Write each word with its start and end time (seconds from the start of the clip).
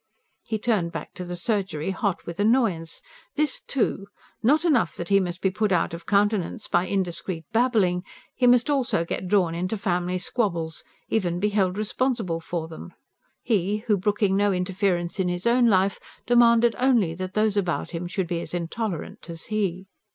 He 0.41 0.57
turned 0.57 0.91
back 0.91 1.13
to 1.13 1.23
the 1.23 1.35
surgery 1.35 1.91
hot 1.91 2.25
with 2.25 2.39
annoyance. 2.39 3.03
This, 3.35 3.59
too! 3.61 4.07
Not 4.41 4.65
enough 4.65 4.95
that 4.95 5.09
he 5.09 5.19
must 5.19 5.41
be 5.41 5.51
put 5.51 5.71
out 5.71 5.93
of 5.93 6.07
countenance 6.07 6.67
by 6.67 6.87
indiscreet 6.87 7.45
babbling; 7.51 8.03
he 8.33 8.47
must 8.47 8.67
also 8.67 9.05
get 9.05 9.27
drawn 9.27 9.53
into 9.53 9.77
family 9.77 10.17
squabbles, 10.17 10.83
even 11.09 11.39
be 11.39 11.49
held 11.49 11.77
responsible 11.77 12.39
for 12.39 12.67
them: 12.67 12.95
he 13.43 13.83
who, 13.85 13.95
brooking 13.95 14.35
no 14.35 14.51
interference 14.51 15.19
in 15.19 15.27
his 15.27 15.45
own 15.45 15.67
life, 15.67 15.99
demanded 16.25 16.75
only 16.79 17.13
that 17.13 17.35
those 17.35 17.55
about 17.55 17.91
him 17.91 18.07
should 18.07 18.25
be 18.27 18.41
as 18.41 18.55
intolerant 18.55 19.29
as 19.29 19.45
he. 19.53 19.85